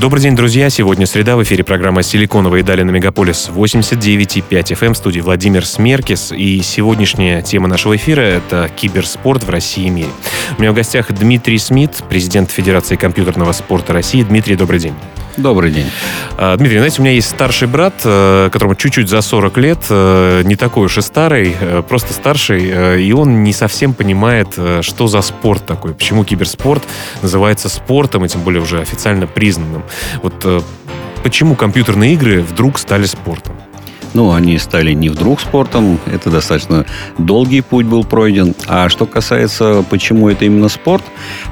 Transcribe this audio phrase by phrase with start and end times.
[0.00, 0.70] Добрый день, друзья.
[0.70, 1.36] Сегодня среда.
[1.36, 6.30] В эфире программа «Силиконовые дали» на Мегаполис 89,5 FM в студии Владимир Смеркис.
[6.30, 10.10] И сегодняшняя тема нашего эфира— это киберспорт в России и мире.
[10.56, 14.22] У меня в гостях Дмитрий Смит, президент Федерации компьютерного спорта России.
[14.22, 14.94] Дмитрий, добрый день.
[15.38, 15.86] Добрый день.
[16.36, 20.42] А, Дмитрий, знаете, у меня есть старший брат, э, которому чуть-чуть за 40 лет, э,
[20.44, 24.48] не такой уж и старый, э, просто старший, и он не совсем понимает,
[24.80, 26.82] что за спорт такой, почему киберспорт
[27.22, 29.84] называется спортом, и тем более уже официально признанным.
[30.22, 30.64] Вот
[31.22, 33.57] почему компьютерные игры вдруг стали спортом?
[34.14, 36.86] Ну, они стали не вдруг спортом, это достаточно
[37.18, 38.54] долгий путь был пройден.
[38.66, 41.04] А что касается, почему это именно спорт,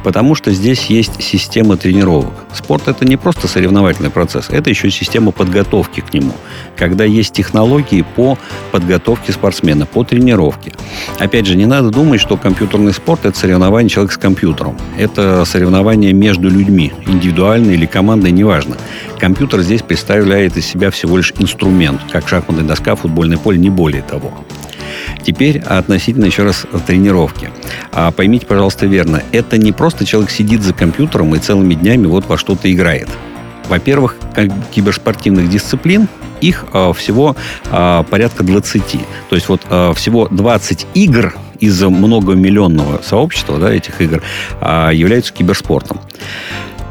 [0.02, 2.32] потому что здесь есть система тренировок.
[2.54, 6.32] Спорт это не просто соревновательный процесс, это еще система подготовки к нему,
[6.76, 8.38] когда есть технологии по
[8.72, 10.72] подготовке спортсмена, по тренировке.
[11.18, 14.76] Опять же, не надо думать, что компьютерный спорт это соревнование человека с компьютером.
[14.98, 18.76] Это соревнование между людьми, индивидуально или командой, неважно.
[19.18, 24.02] Компьютер здесь представляет из себя всего лишь инструмент, как шахматная доска, футбольное поле, не более
[24.02, 24.32] того.
[25.22, 27.50] Теперь относительно еще раз тренировки.
[27.92, 32.26] А поймите, пожалуйста, верно, это не просто человек сидит за компьютером и целыми днями вот
[32.26, 33.08] во что-то играет.
[33.68, 34.16] Во-первых,
[34.72, 36.08] киберспортивных дисциплин
[36.40, 37.34] их а, всего
[37.70, 38.82] а, порядка 20.
[39.30, 44.22] То есть вот а, всего 20 игр из многомиллионного сообщества да, этих игр
[44.60, 46.00] а, являются киберспортом.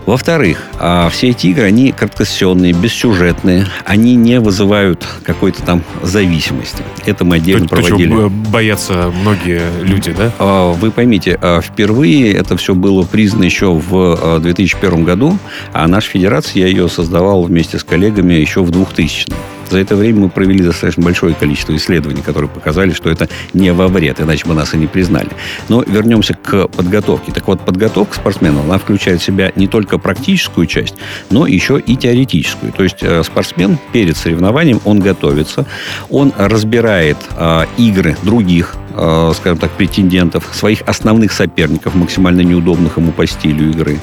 [0.05, 6.83] Во-вторых, а, все эти игры, они краткосессионные, бессюжетные, они не вызывают какой-то там зависимости.
[7.05, 8.09] Это мы отдельно то, проводили.
[8.09, 10.31] То, боятся многие люди, да?
[10.37, 15.37] А, вы поймите, а, впервые это все было признано еще в 2001 году,
[15.73, 19.33] а наша федерация, я ее создавал вместе с коллегами еще в 2000 -м.
[19.69, 23.87] За это время мы провели достаточно большое количество исследований, которые показали, что это не во
[23.87, 25.29] вред, иначе бы нас и не признали.
[25.69, 27.31] Но вернемся к подготовке.
[27.31, 30.95] Так вот, подготовка спортсмена, она включает в себя не только практическую часть,
[31.29, 32.71] но еще и теоретическую.
[32.71, 35.65] То есть э, спортсмен перед соревнованием, он готовится,
[36.09, 43.11] он разбирает э, игры других Э, скажем так, претендентов, своих основных соперников, максимально неудобных ему
[43.11, 43.99] по стилю игры.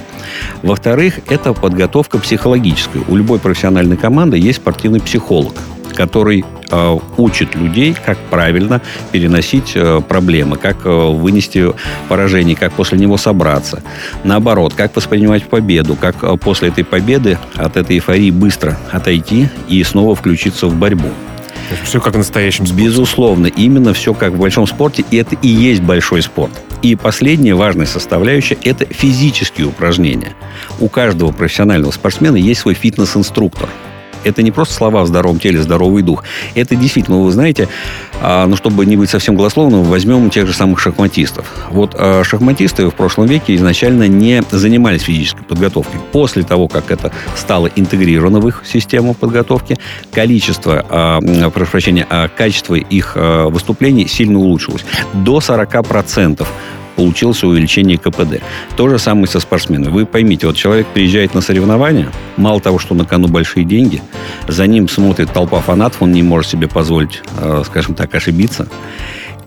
[0.62, 3.03] Во-вторых, это подготовка психологическая.
[3.08, 5.54] У любой профессиональной команды есть спортивный психолог,
[5.94, 8.82] который э, учит людей, как правильно
[9.12, 11.72] переносить э, проблемы, как э, вынести
[12.09, 13.82] поражение, как после него собраться.
[14.24, 19.82] Наоборот, как воспринимать победу, как э, после этой победы от этой эйфории быстро отойти и
[19.84, 21.09] снова включиться в борьбу.
[21.84, 22.84] Все как в настоящем спорте.
[22.84, 26.53] Безусловно, именно все как в большом спорте, и это и есть большой спорт.
[26.83, 30.34] И последняя важная составляющая– это физические упражнения.
[30.81, 33.69] У каждого профессионального спортсмена есть свой фитнес-инструктор–
[34.25, 36.25] это не просто слова в здоровом теле, здоровый дух.
[36.55, 37.69] Это действительно, вы знаете,
[38.21, 41.47] а, ну, чтобы не быть совсем голословным, возьмем тех же самых шахматистов.
[41.71, 46.00] Вот а, шахматисты в прошлом веке изначально не занимались физической подготовкой.
[46.12, 49.78] После того, как это стало интегрировано в их систему подготовки,
[50.12, 52.06] количество, а, прошу прощения,
[52.37, 54.84] качество их выступлений сильно улучшилось.
[55.12, 56.47] До 40%
[57.02, 58.40] получилось увеличение КПД.
[58.76, 59.90] То же самое со спортсменами.
[59.90, 64.00] Вы поймите, вот человек приезжает на соревнования, мало того, что на кону большие деньги,
[64.46, 68.68] за ним смотрит толпа фанатов, он не может себе позволить, э, скажем так, ошибиться.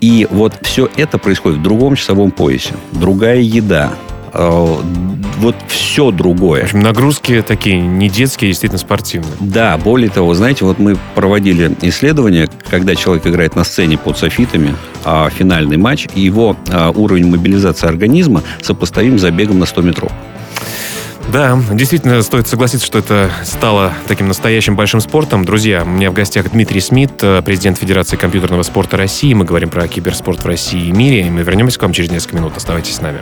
[0.01, 2.73] И вот все это происходит в другом часовом поясе.
[2.91, 3.93] Другая еда,
[4.35, 6.61] вот все другое.
[6.61, 9.31] В общем, нагрузки такие не детские, а действительно спортивные.
[9.39, 14.75] Да, более того, знаете, вот мы проводили исследование, когда человек играет на сцене под софитами,
[15.03, 20.11] а финальный матч, и его а, уровень мобилизации организма сопоставим с забегом на 100 метров.
[21.31, 25.43] Да, действительно, стоит согласиться, что это стало таким настоящим большим спортом.
[25.43, 29.33] Друзья, у меня в гостях Дмитрий Смит, э, президент Федерации компьютерного спорта России.
[29.33, 31.25] Мы говорим про киберспорт в России и мире.
[31.25, 32.55] И мы вернемся к вам через несколько минут.
[32.55, 33.21] Оставайтесь с нами.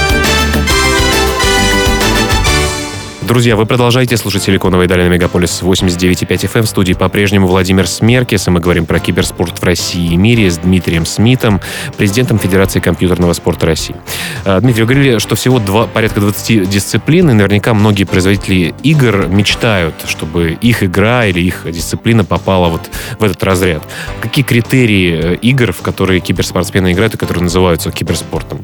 [3.31, 6.57] Друзья, вы продолжаете слушать «Силиконовые дали» на Мегаполис 89.5 FM.
[6.57, 6.63] Эм.
[6.63, 10.57] В студии по-прежнему Владимир Смеркис, и мы говорим про киберспорт в России и мире с
[10.57, 11.61] Дмитрием Смитом,
[11.95, 13.95] президентом Федерации компьютерного спорта России.
[14.43, 19.27] А, Дмитрий, вы говорили, что всего два, порядка 20 дисциплин, и наверняка многие производители игр
[19.29, 23.81] мечтают, чтобы их игра или их дисциплина попала вот в этот разряд.
[24.19, 28.59] Какие критерии э, игр, в которые киберспортсмены играют и которые называются киберспортом?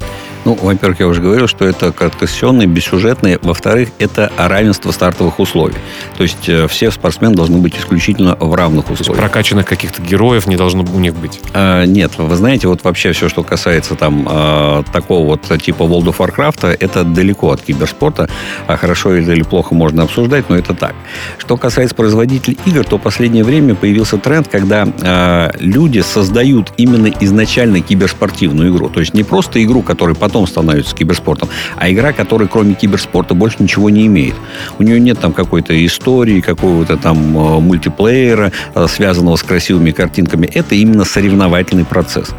[0.48, 3.38] Ну, во-первых, я уже говорил, что это краткосессионные, бессюжетные.
[3.42, 5.75] Во-вторых, это равенство стартовых условий.
[6.18, 9.24] То есть э, все спортсмены должны быть исключительно в равных условиях.
[9.24, 11.39] прокачанных каких-то героев не должно у них быть?
[11.54, 16.06] А, нет, вы знаете, вот вообще все, что касается там а, такого вот типа World
[16.06, 18.30] of Warcraft, это далеко от киберспорта.
[18.65, 20.95] А хорошо или плохо можно обсуждать, но это так.
[21.38, 27.07] Что касается производителей игр, то в последнее время появился тренд, когда а, люди создают именно
[27.19, 28.89] изначально киберспортивную игру.
[28.89, 33.57] То есть не просто игру, которая потом становится киберспортом, а игра, которая кроме киберспорта больше
[33.59, 34.36] ничего не имеет.
[34.80, 40.45] У нее нет там какой-то истории, какого-то там э, мультиплеера, э, связанного с красивыми картинками.
[40.45, 42.30] Это именно соревновательный процесс.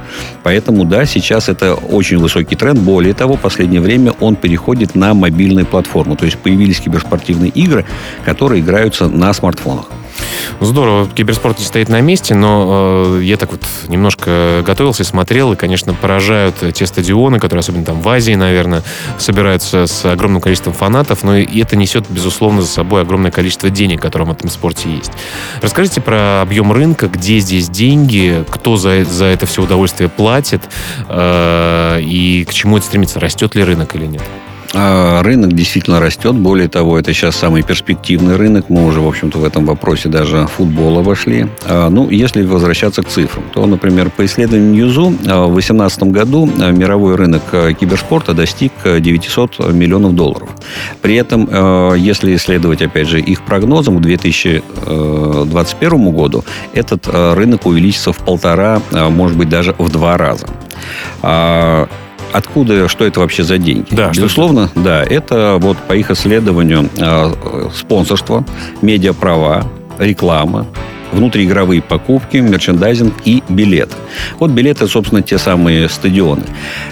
[0.42, 2.78] Поэтому, да, сейчас это очень высокий тренд.
[2.78, 6.16] Более того, в последнее время он переходит на мобильные платформы.
[6.16, 7.84] То есть появились киберспортивные игры,
[8.24, 9.86] которые играются на смартфонах.
[10.60, 15.56] Здорово, киберспорт не стоит на месте, но э, я так вот немножко готовился, смотрел, и,
[15.56, 18.82] конечно, поражают те стадионы, которые, особенно там в Азии, наверное,
[19.18, 24.02] собираются с огромным количеством фанатов, но и это несет, безусловно, за собой огромное количество денег,
[24.02, 25.12] которые в этом спорте есть.
[25.62, 30.62] Расскажите про объем рынка, где здесь деньги, кто за, за это все удовольствие платит,
[31.08, 34.22] э, и к чему это стремится, растет ли рынок или нет?
[34.74, 36.34] А, рынок действительно растет.
[36.34, 38.68] Более того, это сейчас самый перспективный рынок.
[38.68, 41.46] Мы уже, в общем-то, в этом вопросе даже футбола вошли.
[41.64, 46.46] А, ну, если возвращаться к цифрам, то, например, по исследованию Ньюзу а, в 2018 году
[46.46, 47.42] мировой рынок
[47.78, 50.50] киберспорта достиг 900 миллионов долларов.
[51.00, 51.48] При этом,
[51.94, 56.44] если исследовать, опять же, их прогнозам к 2021 году,
[56.74, 60.46] этот рынок увеличится в полтора, может быть, даже в два раза
[62.32, 63.86] откуда, что это вообще за деньги?
[63.90, 68.44] Да, Безусловно, да, это вот по их исследованию э, спонсорство,
[68.82, 69.66] медиаправа,
[69.98, 70.66] реклама,
[71.12, 73.94] внутриигровые покупки, мерчендайзинг и билеты.
[74.38, 76.42] Вот билеты, собственно, те самые стадионы.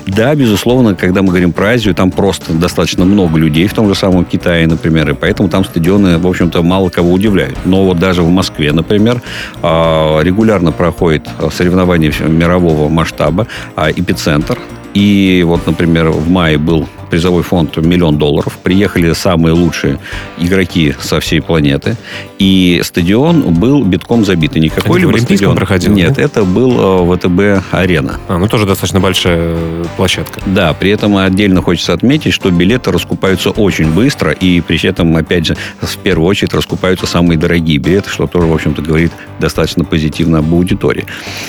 [0.06, 3.94] Да, безусловно, когда мы говорим про Азию, там просто достаточно много людей, в том же
[3.94, 7.59] самом Китае, например, и поэтому там стадионы, в общем-то, мало кого удивляют.
[7.65, 9.23] Но вот даже в Москве, например,
[9.62, 14.59] а, регулярно проходит соревнование мирового масштаба, а, эпицентр,
[14.96, 18.58] и вот, например, в мае был призовой фонд миллион долларов.
[18.62, 19.98] Приехали самые лучшие
[20.38, 21.96] игроки со всей планеты.
[22.38, 24.56] И стадион был битком забит.
[24.56, 25.54] И не какой-либо стадион.
[25.54, 25.93] проходил?
[25.93, 26.22] Нет, да?
[26.22, 28.19] это был э, ВТБ-арена.
[28.26, 30.40] А, ну тоже достаточно большая э, площадка.
[30.46, 34.32] Да, при этом отдельно хочется отметить, что билеты раскупаются очень быстро.
[34.32, 38.54] И при этом, опять же, в первую очередь раскупаются самые дорогие билеты, что тоже, в
[38.54, 41.04] общем-то, говорит достаточно позитивно об аудитории.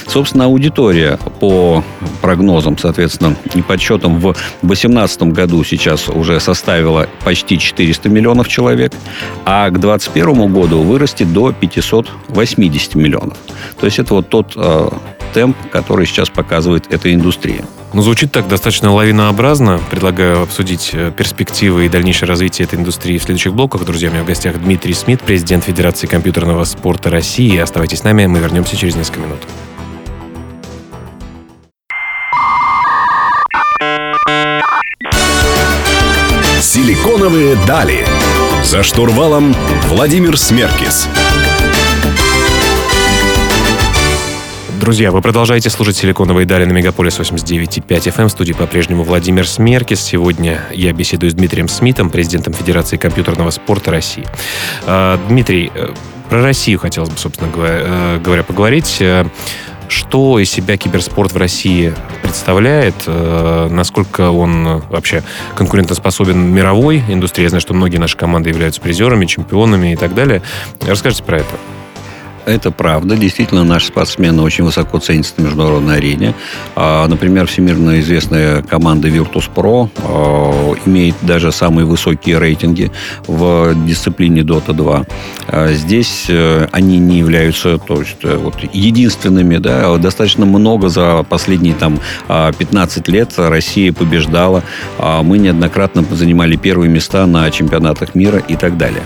[0.06, 1.82] Собственно, аудитория по
[2.22, 3.37] прогнозам, соответственно,
[3.68, 8.94] подсчетам в 2018 году году сейчас уже составила почти 400 миллионов человек,
[9.46, 13.38] а к 2021 году вырастет до 580 миллионов.
[13.80, 14.90] То есть это вот тот э,
[15.34, 17.64] темп, который сейчас показывает эта индустрия.
[17.94, 19.80] Ну, звучит так достаточно лавинообразно.
[19.90, 23.86] Предлагаю обсудить э, перспективы и дальнейшее развитие этой индустрии в следующих блоках.
[23.86, 27.58] Друзья, у меня в гостях Дмитрий Смит, президент Федерации компьютерного спорта России.
[27.58, 29.40] Оставайтесь с нами, мы вернемся через несколько минут.
[36.78, 38.06] Силиконовые дали.
[38.64, 41.10] За штурвалом Владимир Смеркис.
[44.80, 48.28] Друзья, вы продолжаете слушать «Силиконовые дали» на Мегаполис 89.5 FM.
[48.28, 50.02] В студии по-прежнему Владимир Смеркис.
[50.02, 54.28] Сегодня я беседую с Дмитрием Смитом, президентом Федерации компьютерного спорта России.
[54.86, 55.90] А, Дмитрий, э,
[56.30, 59.02] про Россию хотелось бы, собственно э, говоря, поговорить.
[59.88, 65.24] Э, что из себя киберспорт в России представляет, э, насколько он вообще
[65.56, 67.44] конкурентоспособен мировой индустрии.
[67.44, 70.42] Я знаю, что многие наши команды являются призерами, чемпионами и так далее.
[70.86, 71.77] Расскажите про это.
[72.48, 73.18] Это правда.
[73.18, 76.34] Действительно, наши спортсмены очень высоко ценятся на международной арене.
[76.78, 82.90] А, например, всемирно известная команда Virtus.pro а, имеет даже самые высокие рейтинги
[83.28, 85.06] в дисциплине Dota 2.
[85.50, 89.58] А, здесь э, они не являются то есть, э, вот, единственными.
[89.58, 92.00] Да, достаточно много за последние там,
[92.30, 94.64] 15 лет Россия побеждала.
[95.24, 99.04] Мы неоднократно занимали первые места на чемпионатах мира и так далее.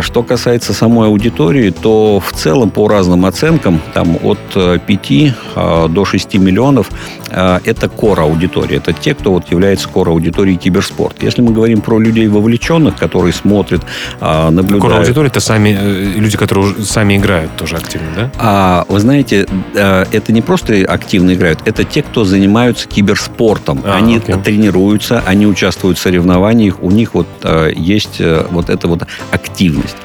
[0.00, 5.32] Что касается самой аудитории, то в целом целом, по разным оценкам, там от 5 э,
[5.56, 6.88] э, до 6 миллионов
[7.28, 8.76] э, это кор аудитория.
[8.76, 11.24] Это те, кто вот является кор аудиторией киберспорт.
[11.24, 13.82] Если мы говорим про людей вовлеченных, которые смотрят,
[14.20, 14.80] наблюдают...
[14.80, 15.76] Кор аудитория это сами
[16.16, 18.30] люди, которые сами играют тоже активно, да?
[18.38, 23.82] А, вы знаете, это не просто активно играют, это те, кто занимаются киберспортом.
[23.84, 24.36] А, они окей.
[24.36, 27.26] тренируются, они участвуют в соревнованиях, у них вот
[27.74, 29.96] есть вот эта вот активность.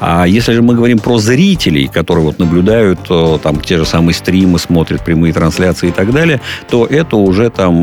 [0.00, 4.14] А если же мы говорим про зрителей, которые вот наблюдают э, там те же самые
[4.14, 6.40] стримы, смотрят прямые трансляции и так далее,
[6.70, 7.82] то это уже там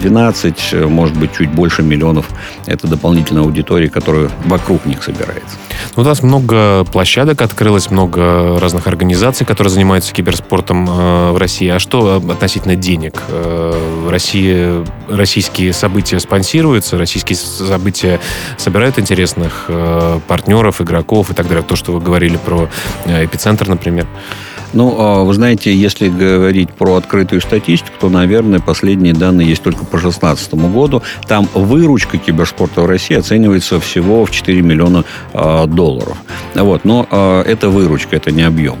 [0.00, 2.26] 12, э, может быть, чуть больше миллионов.
[2.66, 5.56] Это дополнительная аудитория, которая вокруг них собирается.
[5.96, 11.68] Ну, у нас много площадок открылось, много разных организаций, которые занимаются киберспортом э, в России.
[11.68, 13.22] А что относительно денег?
[13.28, 13.72] Э,
[14.04, 18.20] в России российские события спонсируются, российские события
[18.56, 21.64] собирают интересных э, партнеров, игроков и так далее.
[21.64, 22.68] То, что вы говорили про
[23.04, 24.06] э, эпицентр, например.
[24.76, 29.86] Ну, а, вы знаете, если говорить про открытую статистику, то, наверное, последние данные есть только
[29.86, 31.02] по 2016 году.
[31.26, 36.18] Там выручка киберспорта в России оценивается всего в 4 миллиона э, долларов.
[36.54, 38.76] Вот, но э, это выручка, это не объем.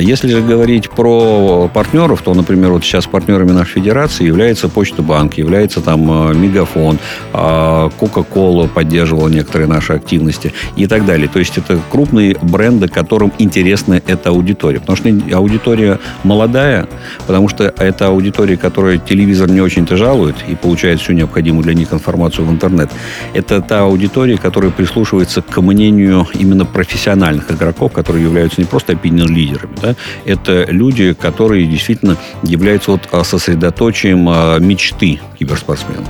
[0.00, 5.34] Если же говорить про партнеров, то, например, вот сейчас партнерами нашей федерации является Почта Банк,
[5.34, 6.00] является там
[6.40, 6.98] Мегафон,
[7.32, 11.28] Кока-Кола поддерживала некоторые наши активности и так далее.
[11.28, 14.80] То есть это крупные бренды, которым интересна эта аудитория.
[14.80, 16.88] Потому что аудитория молодая,
[17.26, 21.92] потому что это аудитория, которая телевизор не очень-то жалует и получает всю необходимую для них
[21.92, 22.90] информацию в интернет.
[23.34, 29.74] Это та аудитория, которая прислушивается к мнению именно профессиональных игроков, которые являются не просто опинион-лидерами.
[29.80, 29.94] Да?
[30.24, 36.04] Это люди, которые действительно являются вот а, сосредоточием а, мечты киберспортсмена.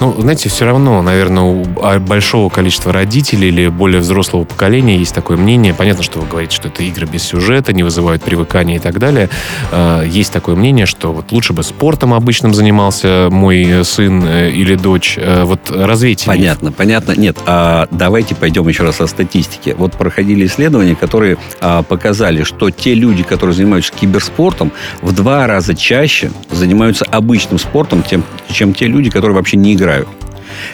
[0.00, 1.64] Ну, знаете, все равно, наверное, у
[2.00, 5.74] большого количества родителей или более взрослого поколения есть такое мнение.
[5.74, 9.28] Понятно, что вы говорите, что это игры без сюжета, не вызывают привыкания и так далее.
[9.72, 14.76] А, есть такое мнение, что вот лучше бы спортом обычным занимался мой сын э, или
[14.76, 15.14] дочь.
[15.16, 16.26] Э, вот развейте.
[16.26, 17.12] Понятно, понятно.
[17.12, 19.74] Нет, а давайте пойдем еще раз о статистике.
[19.74, 25.74] Вот проходили исследования, которые а, показали, что те люди, которые занимаются киберспортом, в два раза
[25.74, 30.08] чаще занимаются обычным спортом, тем, чем те люди, которые вообще не играют.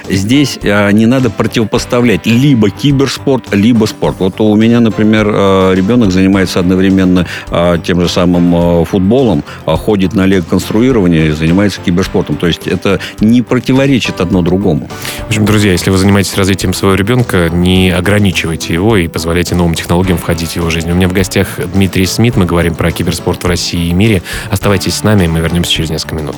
[0.09, 4.17] Здесь а, не надо противопоставлять либо киберспорт, либо спорт.
[4.19, 10.27] Вот у меня, например, а, ребенок занимается одновременно а, тем же самым футболом, ходит на
[10.27, 12.37] лего-конструирование и занимается киберспортом.
[12.37, 14.89] То есть это не противоречит одно другому.
[15.25, 19.75] В общем, друзья, если вы занимаетесь развитием своего ребенка, не ограничивайте его и позволяйте новым
[19.75, 20.91] технологиям входить в его жизнь.
[20.91, 22.37] У меня в гостях Дмитрий Смит.
[22.37, 24.23] Мы говорим про киберспорт в России и мире.
[24.51, 26.37] Оставайтесь с нами, мы вернемся через несколько минут.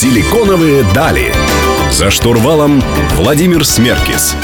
[0.00, 1.30] Силиконовые дали.
[1.90, 2.82] За штурвалом
[3.16, 4.34] Владимир Смеркис.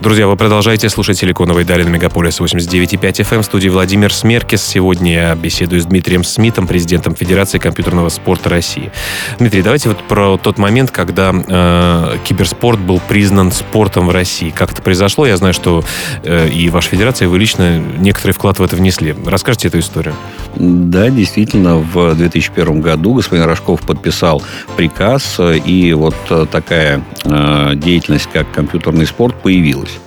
[0.00, 3.42] Друзья, вы продолжаете слушать «Силиконовые дали» на Мегаполис 89.5 FM.
[3.42, 4.62] В студии Владимир Смеркис.
[4.62, 8.90] Сегодня я беседую с Дмитрием Смитом, президентом Федерации компьютерного спорта России.
[9.38, 14.48] Дмитрий, давайте вот про тот момент, когда э, киберспорт был признан спортом в России.
[14.48, 15.26] Как это произошло?
[15.26, 15.84] Я знаю, что
[16.22, 19.14] э, и ваша федерация, и вы лично некоторый вклад в это внесли.
[19.26, 20.14] Расскажите эту историю.
[20.56, 24.42] Да, действительно, в 2001 году господин Рожков подписал
[24.76, 26.16] приказ, и вот
[26.50, 29.98] такая э, деятельность, как компьютерный спорт, появилась.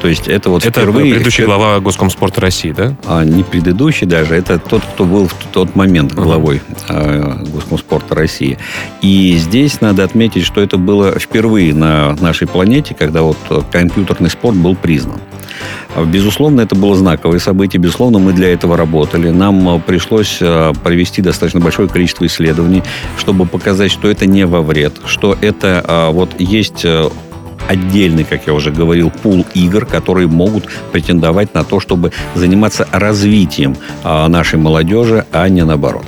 [0.00, 1.12] То есть это вот это впервые...
[1.12, 2.96] предыдущий глава Госкомспорта России, да?
[3.06, 7.44] А, не предыдущий даже, это тот, кто был в тот момент главой uh-huh.
[7.44, 8.58] э, Госкомспорта России.
[9.02, 13.36] И здесь надо отметить, что это было впервые на нашей планете, когда вот
[13.72, 15.20] компьютерный спорт был признан.
[16.06, 17.80] Безусловно, это было знаковое событие.
[17.80, 19.30] Безусловно, мы для этого работали.
[19.30, 22.82] Нам э, пришлось э, провести достаточно большое количество исследований,
[23.18, 26.84] чтобы показать, что это не во вред, что это э, вот есть
[27.68, 33.76] отдельный, как я уже говорил, пул игр, которые могут претендовать на то, чтобы заниматься развитием
[34.04, 36.04] а, нашей молодежи, а не наоборот.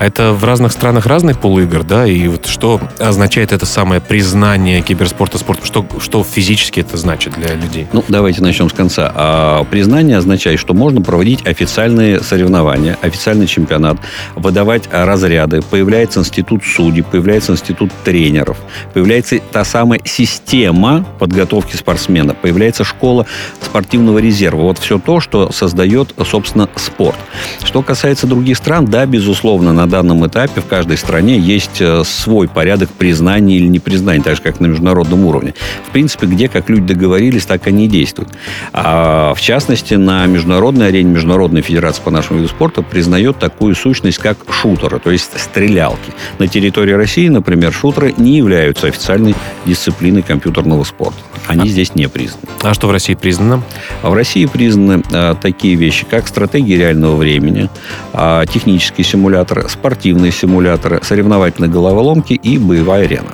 [0.00, 2.06] А это в разных странах разный пул игр, да?
[2.06, 5.66] И вот что означает это самое признание киберспорта спортом?
[5.66, 7.86] Что, что физически это значит для людей?
[7.92, 9.12] Ну, давайте начнем с конца.
[9.14, 13.98] А, признание означает, что можно проводить официальные соревнования, официальный чемпионат,
[14.36, 18.56] выдавать разряды, появляется институт судей, появляется институт тренеров,
[18.94, 23.26] появляется та самая система подготовки спортсмена, появляется школа
[23.60, 24.62] спортивного резерва.
[24.62, 27.18] Вот все то, что создает, собственно, спорт.
[27.62, 32.48] Что касается других стран, да, безусловно, на данном этапе в каждой стране есть э, свой
[32.48, 35.54] порядок признания или непризнания, так же, как на международном уровне.
[35.86, 38.30] В принципе, где как люди договорились, так они и действуют.
[38.72, 44.18] А, в частности, на международной арене Международная федерация по нашему виду спорта признает такую сущность,
[44.18, 46.12] как шутеры, то есть стрелялки.
[46.38, 49.34] На территории России, например, шутеры не являются официальной
[49.66, 51.18] дисциплиной компьютерного спорта.
[51.46, 52.46] Они а, здесь не признаны.
[52.62, 53.62] А что в России признано?
[54.02, 57.68] А в России признаны а, такие вещи, как стратегии реального времени,
[58.12, 63.30] а, технические симуляторы, спортивные симуляторы, соревновательные головоломки и боевая арена.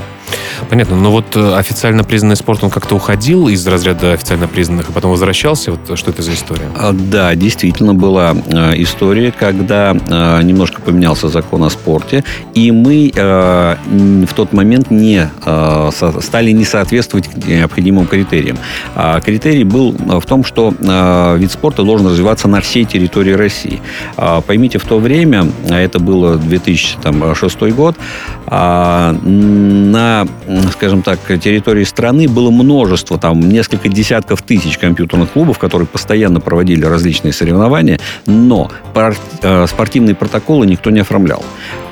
[0.68, 4.92] Понятно, но вот э, официально признанный спорт, он как-то уходил из разряда официально признанных, и
[4.92, 5.72] потом возвращался.
[5.72, 6.68] Вот что это за история?
[6.76, 13.12] А, да, действительно была э, история, когда э, немножко поменялся закон о спорте, и мы
[13.16, 15.30] в тот момент не
[16.20, 18.58] стали не соответствовать необходимым критериям.
[18.94, 20.74] А критерий был в том, что
[21.36, 23.80] вид спорта должен развиваться на всей территории России.
[24.16, 27.96] А, поймите, в то время, это было 2006 год,
[28.48, 30.26] на,
[30.72, 36.84] скажем так, территории страны было множество, там несколько десятков тысяч компьютерных клубов, которые постоянно проводили
[36.84, 38.70] различные соревнования, но
[39.42, 41.44] э, спортивные протоколы никто не оформлял.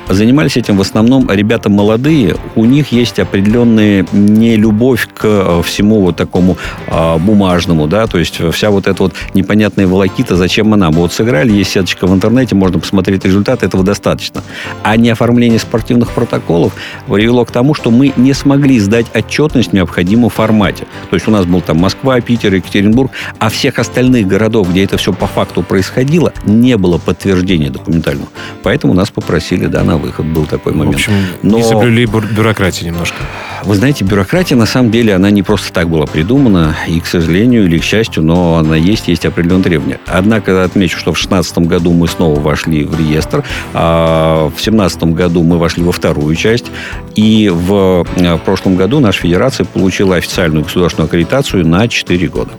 [0.08, 2.36] Занимались этим в основном ребята молодые.
[2.56, 6.58] У них есть определенная нелюбовь к э, всему вот такому
[6.88, 10.90] э, бумажному, да, то есть вся вот эта вот непонятная волокита, зачем она?
[10.90, 14.42] Вот сыграли, есть сеточка в интернете, можно посмотреть результат, этого достаточно.
[14.82, 16.74] А не оформление спортивных протоколов
[17.06, 20.86] привело к тому, что мы не смогли сдать отчетность в необходимом формате.
[21.08, 24.98] То есть у нас был там Москва, Питер, Екатеринбург, а всех остальных городов, где это
[24.98, 28.28] все по факту происходило, не было подтверждения документального.
[28.62, 30.94] Поэтому нас попросили, да, на на выход был такой момент.
[30.94, 31.56] В общем, Но...
[31.56, 33.18] не соблюли бюрократии немножко.
[33.64, 37.64] Вы знаете, бюрократия, на самом деле, она не просто так была придумана, и, к сожалению
[37.64, 40.00] или к счастью, но она есть, есть определенные требования.
[40.06, 43.42] Однако отмечу, что в 2016 году мы снова вошли в реестр,
[43.72, 46.66] а в 2017 году мы вошли во вторую часть,
[47.14, 52.50] и в, в прошлом году наша федерация получила официальную государственную аккредитацию на 4 года.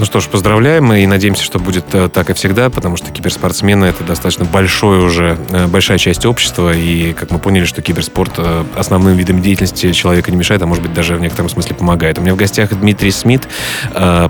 [0.00, 3.84] Ну что ж, поздравляем и надеемся, что будет э, так и всегда, потому что киберспортсмены
[3.84, 8.64] это достаточно большой уже, э, большая часть общества, и как мы поняли, что киберспорт э,
[8.76, 12.18] основным видом деятельности человека не мешает, а может быть даже в некотором смысле помогает.
[12.18, 13.48] У меня в гостях Дмитрий Смит,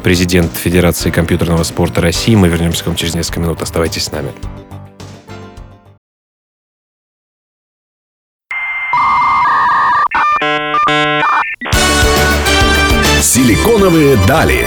[0.02, 2.34] президент Федерации компьютерного спорта России.
[2.34, 3.62] Мы вернемся к вам через несколько минут.
[3.62, 4.30] Оставайтесь с нами.
[13.22, 14.66] Силиконовые дали.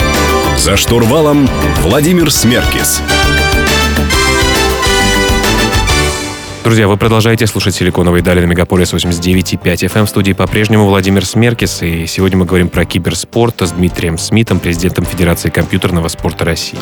[0.58, 1.50] За штурвалом
[1.82, 3.02] Владимир Смеркис.
[6.64, 10.00] Друзья, вы продолжаете слушать «Силиконовые дали» на Мегаполис 89.5 FM.
[10.00, 10.06] Эм.
[10.06, 11.84] В студии по-прежнему Владимир Смеркис.
[11.84, 16.80] И сегодня мы говорим про киберспорт с Дмитрием Смитом, президентом Федерации компьютерного спорта России.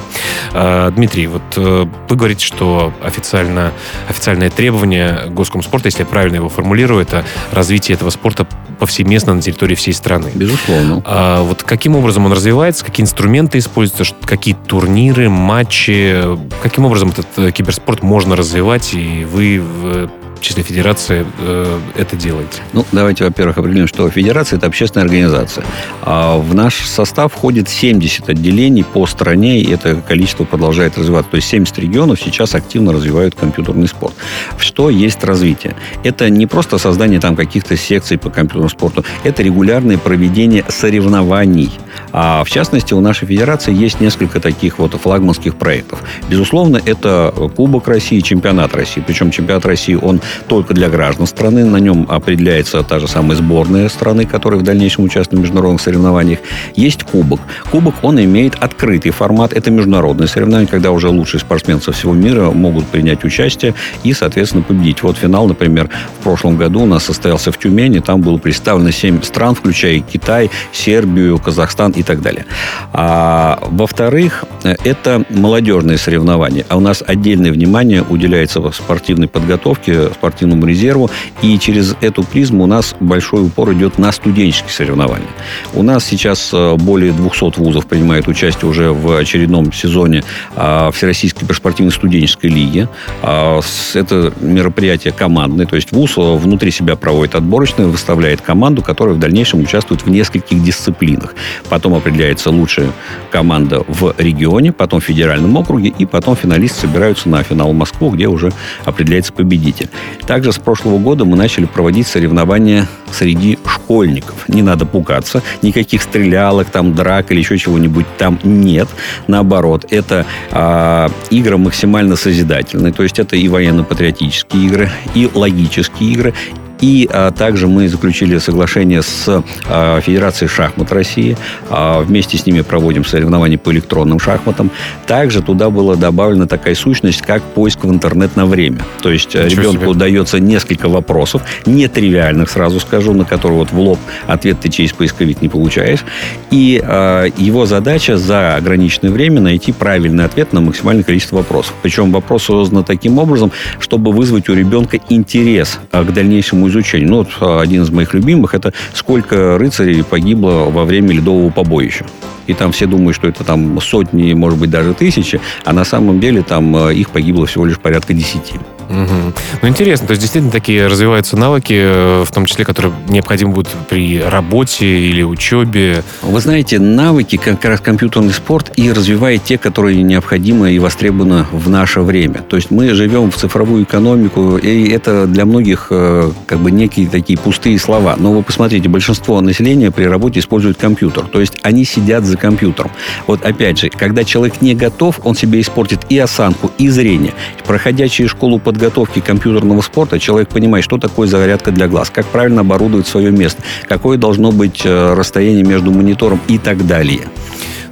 [0.54, 3.72] А, Дмитрий, вот э, вы говорите, что официально,
[4.08, 8.46] официальное требование Госкомспорта, если я правильно его формулирую, это развитие этого спорта
[8.78, 10.32] повсеместно на территории всей страны.
[10.36, 11.02] Безусловно.
[11.06, 16.24] А вот каким образом он развивается, какие инструменты используются, какие турниры, матчи,
[16.62, 20.10] каким образом этот э, киберспорт можно развивать, и вы в
[20.42, 22.62] числе федерации э, это делаете?
[22.74, 25.64] Ну, давайте, во-первых, определим, что федерация– это общественная организация.
[26.02, 31.32] А в наш состав входит 70 отделений по стране, и это количество продолжает развиваться.
[31.32, 34.16] То есть 70 регионов сейчас активно развивают компьютерный спорт.
[34.58, 35.76] Что есть развитие?
[36.04, 41.72] Это не просто создание там каких-то секций по компьютерному спорту, это регулярное проведение соревнований.
[42.14, 46.04] А в частности, у нашей федерации есть несколько таких вот флагманских проектов.
[46.30, 49.04] Безусловно, это Кубок России, Чемпионат России.
[49.06, 51.66] Причем чемпионат России, он только для граждан страны.
[51.66, 56.40] На нем определяется та же самая сборная страны, которая в дальнейшем участвует в международных соревнованиях.
[56.76, 57.40] Есть кубок.
[57.72, 59.54] Кубок, он имеет открытый формат.
[59.54, 64.64] Это международные соревнования, когда уже лучшие спортсмены со всего мира могут принять участие и, соответственно,
[64.64, 65.04] победить.
[65.04, 68.00] Вот финал, например, в прошлом году у нас состоялся в Тюмени.
[68.00, 72.46] Там было представлено 7 стран, включая Китай, Сербию, Казахстан и так далее.
[72.94, 76.66] А, во-вторых, это молодежные соревнования.
[76.70, 81.10] А у нас отдельное внимание уделяется спортивной подготовке, спортивному резерву.
[81.42, 85.28] И через эту призму у нас большой упор идет на студенческие соревнования.
[85.74, 90.24] У нас сейчас э, более 200 вузов принимают участие уже в очередном сезоне
[90.56, 92.88] а, Всероссийской спортивной студенческой лиги.
[93.22, 93.62] А,
[93.94, 99.20] это мероприятие командное, то есть вуз э, внутри себя проводит отборочное, выставляет команду, которая в
[99.20, 101.36] дальнейшем участвует в нескольких дисциплинах.
[101.70, 102.92] Потом определяется лучшая
[103.32, 108.10] команда в регионе, потом в федеральном округе, и потом финалисты собираются на финал в Москву,
[108.12, 108.52] где уже
[108.86, 109.90] определяется победитель.
[110.26, 114.48] Также с прошлого года мы начали проводить соревнования среди школьников.
[114.48, 118.88] Не надо пугаться, никаких стрелялок, там драк или еще чего-нибудь там нет.
[119.28, 126.34] Наоборот, это э, игры максимально созидательные, то есть это и военно-патриотические игры, и логические игры,
[126.82, 131.38] и а, также мы заключили соглашение с а, Федерацией шахмат России.
[131.70, 134.72] А, вместе с ними проводим соревнования по электронным шахматам.
[135.06, 138.80] Также туда была добавлена такая сущность, как поиск в интернет на время.
[139.02, 139.94] То есть Ничего ребенку себе.
[139.94, 145.42] дается несколько вопросов, нетривиальных, сразу скажу, на которые вот в лоб ответ ты через поисковик
[145.42, 146.04] не получаешь.
[146.50, 151.76] И а, его задача за ограниченное время найти правильный ответ на максимальное количество вопросов.
[151.84, 157.10] Причем вопрос создан таким образом, чтобы вызвать у ребенка интерес а, к дальнейшему изучению.
[157.10, 162.06] Ну, вот один из моих любимых– это сколько рыцарей погибло во время ледового побоища
[162.48, 166.20] и там все думают, что это там сотни, может быть, даже тысячи, а на самом
[166.20, 168.56] деле там э, их погибло всего лишь порядка десяти.
[168.92, 169.34] Угу.
[169.62, 173.72] Ну, интересно, то есть действительно такие развиваются навыки, э, в том числе, которые необходимы будут
[173.90, 176.04] при работе или учебе.
[176.22, 181.70] Вы знаете, навыки как раз компьютерный спорт и развивает те, которые необходимы и востребованы в
[181.70, 182.42] наше время.
[182.42, 187.08] То есть мы живем в цифровую экономику, и это для многих э, как бы некие
[187.08, 188.16] такие пустые слова.
[188.18, 191.24] Но вы посмотрите, большинство населения при работе использует компьютер.
[191.32, 192.92] То есть они сидят за компьютером.
[193.28, 197.34] Вот опять же, когда человек не готов, он себе испортит и осанку, и зрение.
[197.66, 202.26] Проходя через школу под подготовки компьютерного спорта человек понимает, что такое зарядка для глаз, как
[202.26, 207.22] правильно оборудовать свое место, какое должно быть э, расстояние между монитором и так далее.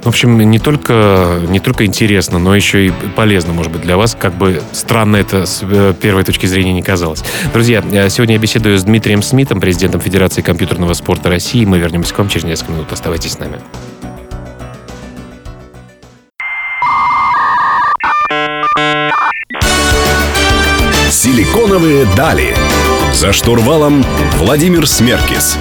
[0.02, 4.16] В общем, не только, не только интересно, но еще и полезно, может быть, для вас.
[4.18, 7.22] Как бы странно это с э, первой точки зрения не казалось.
[7.52, 11.64] Друзья, э, сегодня я беседую с Дмитрием Смитом, президентом Федерации компьютерного спорта России.
[11.64, 12.90] Мы вернемся к вам через несколько минут.
[12.90, 13.60] Оставайтесь с нами.
[21.22, 22.56] Силиконовые дали.
[23.12, 24.02] За штурвалом
[24.38, 25.58] Владимир Смеркис.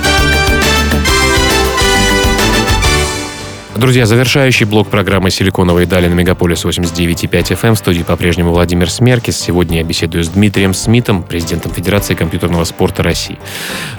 [3.75, 7.73] Друзья, завершающий блок программы «Силиконовые дали» на Мегаполис 89.5 FM.
[7.73, 9.37] В студии по-прежнему Владимир Смеркис.
[9.37, 13.37] Сегодня я беседую с Дмитрием Смитом, президентом Федерации компьютерного спорта России.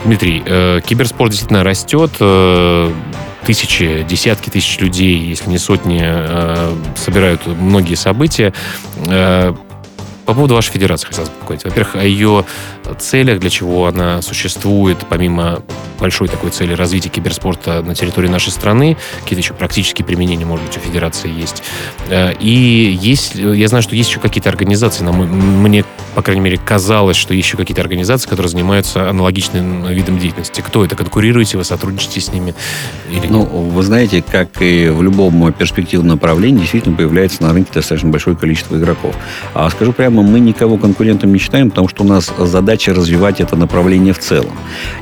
[0.07, 2.13] Дмитрий, э, киберспорт действительно растет.
[2.21, 2.91] Э,
[3.45, 8.55] тысячи, десятки тысяч людей, если не сотни, э, собирают многие события.
[9.09, 9.53] Э,
[10.31, 11.65] по поводу вашей федерации хотелось бы поговорить.
[11.65, 12.45] Во-первых, о ее
[13.01, 15.61] целях, для чего она существует, помимо
[15.99, 20.77] большой такой цели развития киберспорта на территории нашей страны, какие-то еще практические применения, может быть,
[20.77, 21.63] у федерации есть.
[22.09, 27.17] Э, и есть, я знаю, что есть еще какие-то организации, мне, по крайней мере, казалось,
[27.17, 30.63] что есть еще какие-то организации, которые занимаются аналогичным видом деятельности.
[30.63, 30.97] Кто это?
[30.97, 32.55] Конкурируете вы, сотрудничаете с ними?
[33.11, 38.09] Или ну, вы знаете, как и в любом перспективном направлении, действительно появляется на рынке достаточно
[38.09, 39.15] большое количество игроков.
[39.55, 43.41] А скажу прямо, Поэтому мы никого конкурентом не считаем, потому что у нас задача развивать
[43.41, 44.53] это направление в целом.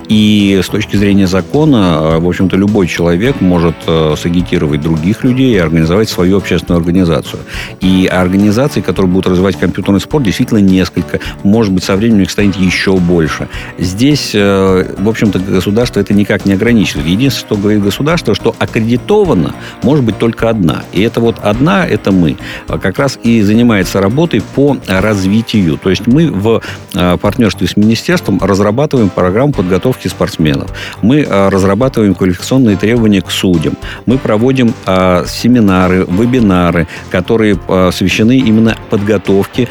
[0.09, 5.59] И с точки зрения закона, в общем-то, любой человек может э, сагитировать других людей и
[5.59, 7.41] организовать свою общественную организацию.
[7.81, 11.19] И организаций, которые будут развивать компьютерный спорт, действительно несколько.
[11.43, 13.49] Может быть, со временем их станет еще больше.
[13.77, 17.09] Здесь, э, в общем-то, государство это никак не ограничивает.
[17.09, 20.85] Единственное, что говорит государство, что аккредитована может быть только одна.
[20.93, 22.37] И это вот одна, это мы.
[22.69, 24.77] Как раз и занимается работой по
[25.09, 25.79] развитию.
[25.83, 26.61] То есть мы в
[26.95, 30.71] э, партнерстве с министерством разрабатываем программу подготовки спортсменов.
[31.03, 33.77] Мы э, разрабатываем квалификационные требования к судьям.
[34.07, 39.69] Мы проводим э, семинары, вебинары, которые посвящены именно подготовке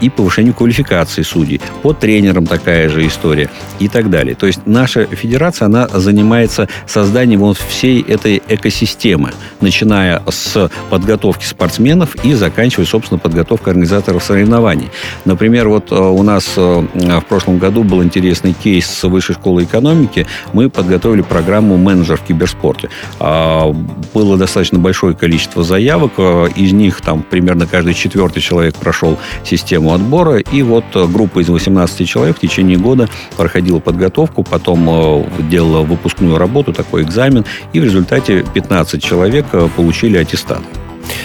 [0.00, 1.60] и повышению квалификации судей.
[1.82, 4.34] По тренерам такая же история и так далее.
[4.34, 12.16] То есть наша федерация, она занимается созданием вот всей этой экосистемы, начиная с подготовки спортсменов
[12.24, 14.90] и заканчивая, собственно, подготовкой организаторов соревнований образований.
[15.24, 16.84] Например, вот э, у нас э,
[17.20, 20.26] в прошлом году был интересный кейс с Высшей школы экономики.
[20.52, 22.88] Мы подготовили программу «Менеджер в киберспорте».
[23.20, 23.72] А,
[24.14, 26.12] было достаточно большое количество заявок.
[26.18, 30.38] Э, из них там примерно каждый четвертый человек прошел систему отбора.
[30.38, 36.72] И вот группа из 18 человек в течение года проходила подготовку, потом делала выпускную работу,
[36.72, 37.44] такой экзамен.
[37.72, 40.62] И в результате 15 человек получили аттестат.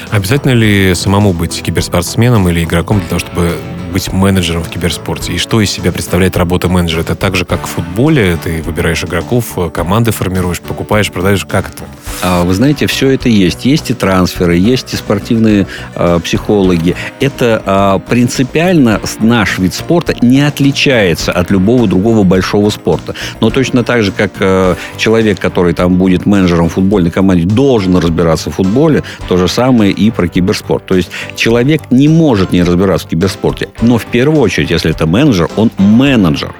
[0.09, 3.55] Обязательно ли самому быть киберспортсменом или игроком для того, чтобы
[3.91, 5.33] быть менеджером в киберспорте?
[5.33, 7.01] И что из себя представляет работа менеджера?
[7.01, 8.37] Это так же, как в футболе?
[8.43, 11.45] Ты выбираешь игроков, команды формируешь, покупаешь, продаешь?
[11.45, 11.83] Как это?
[12.21, 13.65] А, вы знаете, все это есть.
[13.65, 16.95] Есть и трансферы, есть и спортивные э, психологи.
[17.19, 23.15] Это э, принципиально наш вид спорта не отличается от любого другого большого спорта.
[23.39, 28.51] Но точно так же, как э, человек, который там будет менеджером футбольной команды, должен разбираться
[28.51, 30.85] в футболе, то же самое и про киберспорт.
[30.85, 33.69] То есть человек не может не разбираться в киберспорте.
[33.81, 36.53] Но в первую очередь, если это менеджер, он менеджер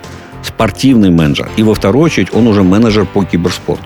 [0.43, 1.49] спортивный менеджер.
[1.57, 3.83] И во вторую очередь он уже менеджер по киберспорту.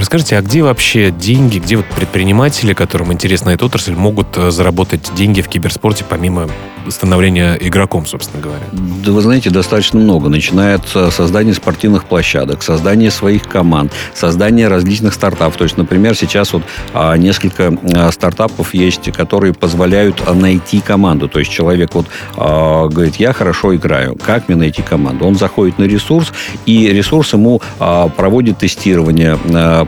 [0.00, 5.14] Расскажите, а где вообще деньги, где вот предприниматели, которым интересна эта отрасль, могут э, заработать
[5.14, 6.48] деньги в киберспорте помимо
[6.88, 8.62] становления игроком, собственно говоря?
[8.72, 10.28] Да вы знаете, достаточно много.
[10.28, 15.56] Начиная от э, создания спортивных площадок, создания своих команд, создания различных стартапов.
[15.56, 16.62] То есть, например, сейчас вот
[16.94, 21.28] а, несколько а, стартапов есть, которые позволяют а, найти команду.
[21.28, 25.26] То есть человек вот говорит, я хорошо играю, как мне найти команду?
[25.26, 26.32] Он заходит на ресурс,
[26.66, 29.38] и ресурс ему проводит тестирование,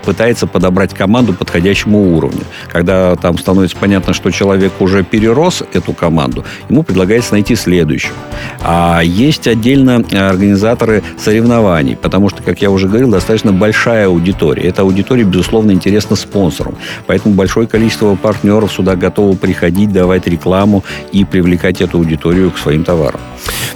[0.05, 2.43] пытается подобрать команду подходящему уровню.
[2.69, 8.15] Когда там становится понятно, что человек уже перерос эту команду, ему предлагается найти следующую.
[8.61, 14.65] А есть отдельно организаторы соревнований, потому что, как я уже говорил, достаточно большая аудитория.
[14.65, 16.77] Эта аудитория, безусловно, интересна спонсорам.
[17.07, 22.85] Поэтому большое количество партнеров сюда готовы приходить, давать рекламу и привлекать эту аудиторию к своим
[22.85, 23.21] товарам.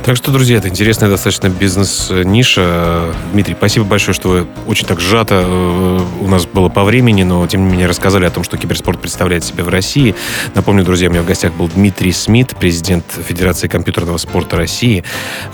[0.04, 3.12] Так что, друзья, это интересная достаточно бизнес-ниша.
[3.32, 7.46] Дмитрий, спасибо большое, что вы очень так сжато э, у нас было по времени, но
[7.46, 10.14] тем не менее рассказали о том, что киберспорт представляет себя в России.
[10.54, 15.04] Напомню, друзья, у меня в гостях был Дмитрий Смит, президент Федерации компьютерного спорта России.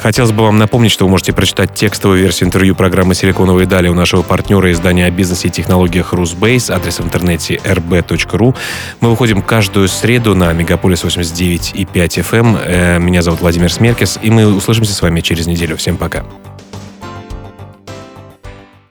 [0.01, 3.95] Хотелось бы вам напомнить, что вы можете прочитать текстовую версию интервью программы «Силиконовые дали» у
[3.95, 8.55] нашего партнера издания о бизнесе и технологиях «Русбейс», адрес в интернете rb.ru.
[9.01, 12.39] Мы выходим каждую среду на Мегаполис 89 и 5 FM.
[12.43, 12.59] Эм.
[12.65, 15.77] Э, меня зовут Владимир Смеркис, и мы услышимся с вами через неделю.
[15.77, 16.25] Всем пока.